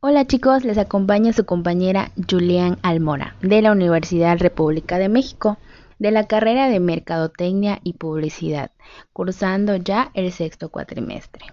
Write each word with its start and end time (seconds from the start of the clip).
Hola 0.00 0.26
chicos, 0.26 0.62
les 0.62 0.76
acompaña 0.76 1.32
su 1.32 1.46
compañera 1.46 2.12
Julián 2.30 2.78
Almora 2.82 3.34
de 3.40 3.62
la 3.62 3.72
Universidad 3.72 4.38
República 4.38 4.98
de 4.98 5.08
México 5.08 5.56
de 5.98 6.10
la 6.10 6.26
carrera 6.26 6.68
de 6.68 6.80
Mercadotecnia 6.80 7.80
y 7.82 7.94
Publicidad, 7.94 8.72
cursando 9.14 9.76
ya 9.76 10.10
el 10.12 10.32
sexto 10.32 10.68
cuatrimestre. 10.68 11.46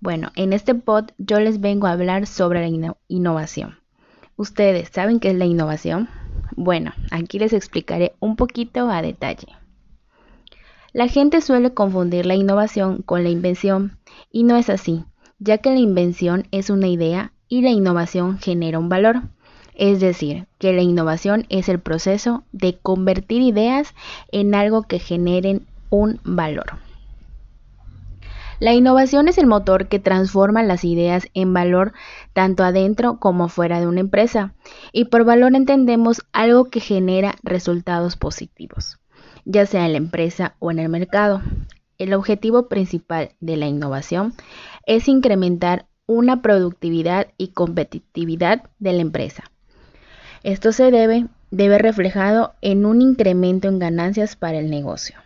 Bueno, 0.00 0.32
en 0.34 0.52
este 0.52 0.74
pod 0.74 1.10
yo 1.18 1.38
les 1.38 1.60
vengo 1.60 1.86
a 1.86 1.92
hablar 1.92 2.26
sobre 2.26 2.68
la 2.68 2.96
innovación. 3.06 3.78
¿Ustedes 4.34 4.88
saben 4.92 5.20
qué 5.20 5.30
es 5.30 5.36
la 5.36 5.46
innovación? 5.46 6.08
Bueno, 6.56 6.92
aquí 7.12 7.38
les 7.38 7.52
explicaré 7.52 8.16
un 8.18 8.34
poquito 8.34 8.90
a 8.90 9.02
detalle. 9.02 9.54
La 10.92 11.06
gente 11.06 11.40
suele 11.40 11.72
confundir 11.74 12.26
la 12.26 12.34
innovación 12.34 13.02
con 13.02 13.22
la 13.22 13.30
invención 13.30 13.98
y 14.32 14.42
no 14.42 14.56
es 14.56 14.68
así, 14.68 15.04
ya 15.38 15.58
que 15.58 15.70
la 15.70 15.78
invención 15.78 16.48
es 16.50 16.70
una 16.70 16.88
idea 16.88 17.32
y 17.48 17.62
la 17.62 17.70
innovación 17.70 18.38
genera 18.38 18.78
un 18.78 18.88
valor. 18.88 19.22
Es 19.74 20.00
decir, 20.00 20.46
que 20.58 20.72
la 20.72 20.82
innovación 20.82 21.46
es 21.48 21.68
el 21.68 21.78
proceso 21.78 22.42
de 22.52 22.78
convertir 22.78 23.42
ideas 23.42 23.94
en 24.32 24.54
algo 24.54 24.82
que 24.82 24.98
generen 24.98 25.66
un 25.90 26.20
valor. 26.24 26.78
La 28.60 28.74
innovación 28.74 29.28
es 29.28 29.38
el 29.38 29.46
motor 29.46 29.86
que 29.86 30.00
transforma 30.00 30.64
las 30.64 30.84
ideas 30.84 31.28
en 31.32 31.54
valor 31.54 31.92
tanto 32.32 32.64
adentro 32.64 33.20
como 33.20 33.48
fuera 33.48 33.78
de 33.78 33.86
una 33.86 34.00
empresa. 34.00 34.52
Y 34.92 35.04
por 35.04 35.24
valor 35.24 35.54
entendemos 35.54 36.22
algo 36.32 36.64
que 36.64 36.80
genera 36.80 37.36
resultados 37.44 38.16
positivos, 38.16 38.98
ya 39.44 39.64
sea 39.64 39.86
en 39.86 39.92
la 39.92 39.98
empresa 39.98 40.56
o 40.58 40.72
en 40.72 40.80
el 40.80 40.88
mercado. 40.88 41.40
El 41.98 42.14
objetivo 42.14 42.68
principal 42.68 43.30
de 43.38 43.56
la 43.56 43.66
innovación 43.66 44.34
es 44.86 45.06
incrementar 45.06 45.86
una 46.08 46.40
productividad 46.40 47.28
y 47.36 47.48
competitividad 47.48 48.62
de 48.78 48.94
la 48.94 49.02
empresa. 49.02 49.44
Esto 50.42 50.72
se 50.72 50.90
debe, 50.90 51.26
debe 51.50 51.76
reflejado 51.76 52.54
en 52.62 52.86
un 52.86 53.02
incremento 53.02 53.68
en 53.68 53.78
ganancias 53.78 54.34
para 54.34 54.58
el 54.58 54.70
negocio. 54.70 55.16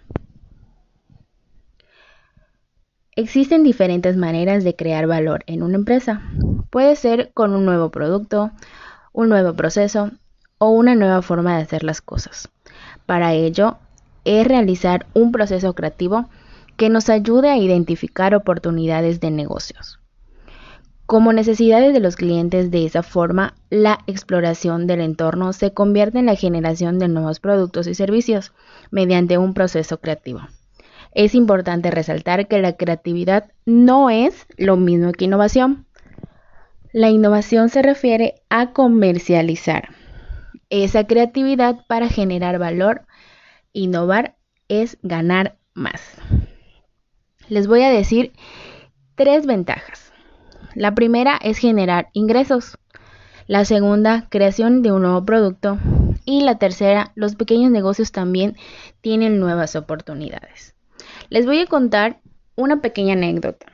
Existen 3.14 3.62
diferentes 3.62 4.16
maneras 4.16 4.64
de 4.64 4.74
crear 4.74 5.06
valor 5.06 5.44
en 5.46 5.62
una 5.62 5.76
empresa. 5.76 6.22
Puede 6.70 6.96
ser 6.96 7.30
con 7.32 7.54
un 7.54 7.64
nuevo 7.64 7.90
producto, 7.90 8.50
un 9.12 9.28
nuevo 9.28 9.54
proceso 9.54 10.10
o 10.58 10.70
una 10.70 10.96
nueva 10.96 11.22
forma 11.22 11.56
de 11.56 11.62
hacer 11.62 11.84
las 11.84 12.00
cosas. 12.00 12.48
Para 13.06 13.34
ello, 13.34 13.78
es 14.24 14.48
realizar 14.48 15.06
un 15.14 15.30
proceso 15.30 15.74
creativo 15.74 16.28
que 16.76 16.88
nos 16.88 17.08
ayude 17.08 17.50
a 17.50 17.58
identificar 17.58 18.34
oportunidades 18.34 19.20
de 19.20 19.30
negocios 19.30 20.01
como 21.12 21.34
necesidades 21.34 21.92
de 21.92 22.00
los 22.00 22.16
clientes 22.16 22.70
de 22.70 22.86
esa 22.86 23.02
forma, 23.02 23.52
la 23.68 23.98
exploración 24.06 24.86
del 24.86 25.02
entorno 25.02 25.52
se 25.52 25.74
convierte 25.74 26.18
en 26.18 26.24
la 26.24 26.36
generación 26.36 26.98
de 26.98 27.08
nuevos 27.08 27.38
productos 27.38 27.86
y 27.86 27.94
servicios 27.94 28.54
mediante 28.90 29.36
un 29.36 29.52
proceso 29.52 30.00
creativo. 30.00 30.40
Es 31.12 31.34
importante 31.34 31.90
resaltar 31.90 32.48
que 32.48 32.62
la 32.62 32.78
creatividad 32.78 33.52
no 33.66 34.08
es 34.08 34.46
lo 34.56 34.78
mismo 34.78 35.12
que 35.12 35.26
innovación. 35.26 35.84
La 36.94 37.10
innovación 37.10 37.68
se 37.68 37.82
refiere 37.82 38.36
a 38.48 38.72
comercializar 38.72 39.90
esa 40.70 41.06
creatividad 41.06 41.84
para 41.88 42.08
generar 42.08 42.58
valor. 42.58 43.02
Innovar 43.74 44.36
es 44.68 44.96
ganar 45.02 45.58
más. 45.74 46.00
Les 47.50 47.66
voy 47.66 47.82
a 47.82 47.90
decir 47.90 48.32
tres 49.14 49.44
ventajas. 49.44 50.11
La 50.74 50.94
primera 50.94 51.38
es 51.42 51.58
generar 51.58 52.08
ingresos. 52.14 52.78
La 53.46 53.64
segunda, 53.64 54.26
creación 54.30 54.82
de 54.82 54.92
un 54.92 55.02
nuevo 55.02 55.24
producto. 55.24 55.78
Y 56.24 56.42
la 56.42 56.58
tercera, 56.58 57.12
los 57.14 57.34
pequeños 57.34 57.70
negocios 57.70 58.12
también 58.12 58.56
tienen 59.00 59.38
nuevas 59.38 59.76
oportunidades. 59.76 60.74
Les 61.28 61.44
voy 61.44 61.60
a 61.60 61.66
contar 61.66 62.20
una 62.56 62.80
pequeña 62.80 63.14
anécdota. 63.14 63.66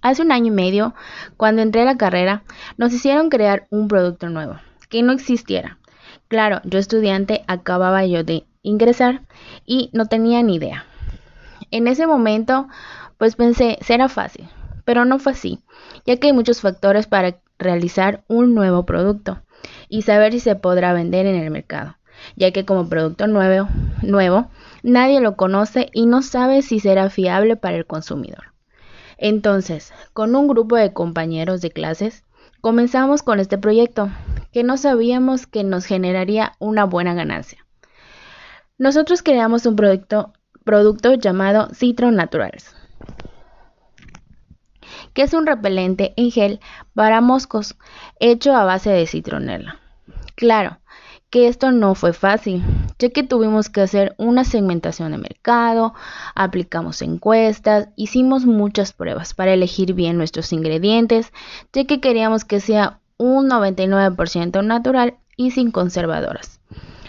Hace 0.00 0.22
un 0.22 0.32
año 0.32 0.46
y 0.46 0.56
medio, 0.56 0.94
cuando 1.36 1.62
entré 1.62 1.82
a 1.82 1.86
la 1.86 1.96
carrera, 1.96 2.44
nos 2.76 2.92
hicieron 2.92 3.28
crear 3.28 3.66
un 3.70 3.88
producto 3.88 4.28
nuevo, 4.28 4.56
que 4.88 5.02
no 5.02 5.12
existiera. 5.12 5.78
Claro, 6.28 6.60
yo 6.64 6.78
estudiante 6.78 7.44
acababa 7.48 8.06
yo 8.06 8.24
de 8.24 8.46
ingresar 8.62 9.22
y 9.64 9.90
no 9.92 10.06
tenía 10.06 10.42
ni 10.42 10.56
idea. 10.56 10.84
En 11.70 11.88
ese 11.88 12.06
momento, 12.06 12.68
pues 13.18 13.36
pensé, 13.36 13.78
será 13.80 14.08
fácil, 14.08 14.48
pero 14.86 15.04
no 15.04 15.18
fue 15.18 15.32
así, 15.32 15.58
ya 16.06 16.16
que 16.16 16.28
hay 16.28 16.32
muchos 16.32 16.62
factores 16.62 17.08
para 17.08 17.36
realizar 17.58 18.22
un 18.28 18.54
nuevo 18.54 18.86
producto 18.86 19.42
y 19.88 20.02
saber 20.02 20.32
si 20.32 20.40
se 20.40 20.54
podrá 20.54 20.92
vender 20.92 21.26
en 21.26 21.34
el 21.34 21.50
mercado, 21.50 21.96
ya 22.36 22.52
que 22.52 22.64
como 22.64 22.88
producto 22.88 23.26
nuevo, 23.26 23.68
nuevo 24.02 24.48
nadie 24.84 25.20
lo 25.20 25.36
conoce 25.36 25.90
y 25.92 26.06
no 26.06 26.22
sabe 26.22 26.62
si 26.62 26.78
será 26.78 27.10
fiable 27.10 27.56
para 27.56 27.76
el 27.76 27.84
consumidor. 27.84 28.52
Entonces, 29.18 29.92
con 30.12 30.36
un 30.36 30.46
grupo 30.46 30.76
de 30.76 30.92
compañeros 30.92 31.60
de 31.60 31.72
clases, 31.72 32.22
comenzamos 32.60 33.24
con 33.24 33.40
este 33.40 33.58
proyecto, 33.58 34.08
que 34.52 34.62
no 34.62 34.76
sabíamos 34.76 35.48
que 35.48 35.64
nos 35.64 35.84
generaría 35.84 36.52
una 36.60 36.84
buena 36.84 37.12
ganancia. 37.14 37.66
Nosotros 38.78 39.24
creamos 39.24 39.66
un 39.66 39.74
producto, 39.74 40.32
producto 40.64 41.14
llamado 41.14 41.70
Citron 41.74 42.14
Naturals, 42.14 42.76
que 45.16 45.22
es 45.22 45.32
un 45.32 45.46
repelente 45.46 46.12
en 46.16 46.30
gel 46.30 46.60
para 46.92 47.22
moscos 47.22 47.74
hecho 48.20 48.54
a 48.54 48.64
base 48.64 48.90
de 48.90 49.06
citronela. 49.06 49.80
Claro 50.34 50.76
que 51.30 51.48
esto 51.48 51.72
no 51.72 51.94
fue 51.94 52.12
fácil, 52.12 52.62
ya 52.98 53.08
que 53.08 53.22
tuvimos 53.22 53.70
que 53.70 53.80
hacer 53.80 54.14
una 54.18 54.44
segmentación 54.44 55.12
de 55.12 55.18
mercado, 55.18 55.94
aplicamos 56.34 57.00
encuestas, 57.00 57.88
hicimos 57.96 58.44
muchas 58.44 58.92
pruebas 58.92 59.32
para 59.32 59.54
elegir 59.54 59.94
bien 59.94 60.18
nuestros 60.18 60.52
ingredientes, 60.52 61.32
ya 61.72 61.86
que 61.86 61.98
queríamos 62.02 62.44
que 62.44 62.60
sea 62.60 63.00
un 63.16 63.48
99% 63.48 64.62
natural 64.62 65.16
y 65.34 65.52
sin 65.52 65.70
conservadoras. 65.70 66.60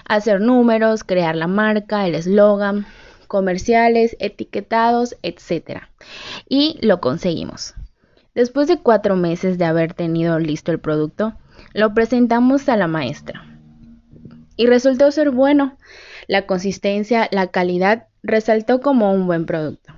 Hacer 0.06 0.40
números, 0.40 1.04
crear 1.04 1.36
la 1.36 1.48
marca, 1.48 2.08
el 2.08 2.16
eslogan, 2.16 2.88
comerciales, 3.28 4.16
etiquetados, 4.22 5.18
etc. 5.24 5.82
Y 6.48 6.80
lo 6.82 7.02
conseguimos. 7.02 7.76
Después 8.38 8.68
de 8.68 8.78
cuatro 8.78 9.16
meses 9.16 9.58
de 9.58 9.66
haber 9.66 9.96
tenido 9.96 10.38
listo 10.38 10.72
el 10.72 10.80
producto, 10.80 11.34
lo 11.74 11.96
presentamos 11.96 12.70
a 12.70 12.78
la 12.78 12.86
maestra. 12.86 13.48
Y 14.56 14.68
resultó 14.68 15.10
ser 15.10 15.32
bueno. 15.32 15.76
La 16.28 16.46
consistencia, 16.46 17.30
la 17.32 17.48
calidad 17.48 18.10
resaltó 18.22 18.80
como 18.80 19.12
un 19.12 19.26
buen 19.26 19.48
producto. 19.48 19.92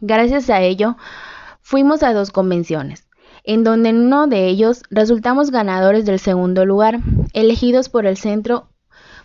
Gracias 0.00 0.50
a 0.50 0.60
ello, 0.60 0.96
fuimos 1.62 2.04
a 2.04 2.12
dos 2.12 2.30
convenciones, 2.30 3.08
en 3.42 3.64
donde 3.64 3.88
en 3.88 3.96
uno 3.96 4.28
de 4.28 4.46
ellos 4.46 4.84
resultamos 4.88 5.50
ganadores 5.50 6.04
del 6.06 6.20
segundo 6.20 6.64
lugar, 6.64 7.00
elegidos 7.32 7.88
por 7.88 8.06
el 8.06 8.16
Centro 8.16 8.68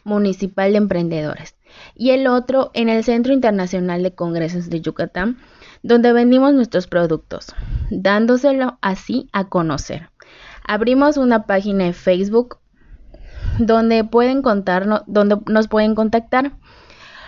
Municipal 0.03 0.71
de 0.71 0.79
Emprendedores, 0.79 1.55
y 1.93 2.09
el 2.09 2.25
otro 2.25 2.71
en 2.73 2.89
el 2.89 3.03
Centro 3.03 3.31
Internacional 3.31 4.01
de 4.01 4.15
Congresos 4.15 4.71
de 4.71 4.81
Yucatán, 4.81 5.37
donde 5.83 6.13
vendimos 6.13 6.53
nuestros 6.53 6.87
productos, 6.87 7.53
dándoselo 7.89 8.77
así 8.81 9.29
a 9.33 9.49
conocer. 9.49 10.09
Abrimos 10.63 11.17
una 11.17 11.45
página 11.45 11.85
de 11.85 11.93
Facebook 11.93 12.59
donde 13.59 14.03
pueden 14.03 14.41
contarnos, 14.41 15.01
donde 15.07 15.37
nos 15.47 15.67
pueden 15.67 15.95
contactar. 15.95 16.51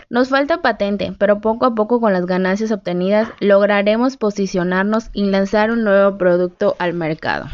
Nos 0.10 0.30
falta 0.30 0.62
patente, 0.62 1.14
pero 1.18 1.40
poco 1.40 1.66
a 1.66 1.76
poco 1.76 2.02
con 2.02 2.14
las 2.14 2.26
ganancias 2.26 2.72
obtenidas 2.72 3.30
lograremos 3.40 4.18
posicionarnos 4.18 5.10
y 5.14 5.26
lanzar 5.26 5.72
un 5.72 5.84
nuevo 5.84 6.18
producto 6.18 6.76
al 6.80 6.94
mercado. 6.94 7.46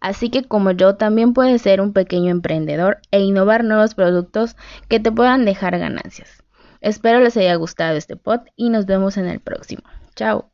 Así 0.00 0.28
que 0.28 0.42
como 0.42 0.72
yo 0.72 0.96
también 0.96 1.32
puedes 1.32 1.62
ser 1.62 1.80
un 1.80 1.94
pequeño 1.94 2.30
emprendedor 2.30 2.98
e 3.10 3.20
innovar 3.20 3.64
nuevos 3.64 3.94
productos 3.94 4.54
que 4.88 5.00
te 5.00 5.10
puedan 5.10 5.46
dejar 5.46 5.78
ganancias. 5.78 6.43
Espero 6.84 7.20
les 7.20 7.34
haya 7.38 7.54
gustado 7.54 7.96
este 7.96 8.14
pod 8.14 8.40
y 8.56 8.68
nos 8.68 8.84
vemos 8.84 9.16
en 9.16 9.26
el 9.26 9.40
próximo. 9.40 9.82
Chao. 10.14 10.53